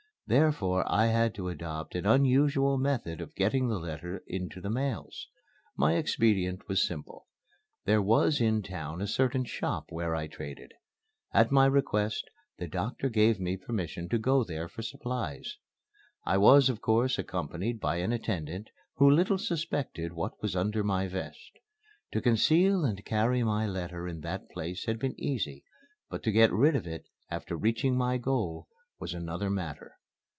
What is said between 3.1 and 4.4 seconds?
of getting the letter